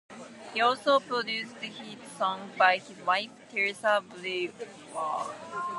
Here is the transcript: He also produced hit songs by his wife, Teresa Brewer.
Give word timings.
He 0.51 0.61
also 0.61 0.99
produced 0.99 1.57
hit 1.57 1.99
songs 2.17 2.51
by 2.57 2.79
his 2.79 2.97
wife, 3.05 3.29
Teresa 3.51 4.03
Brewer. 4.09 4.49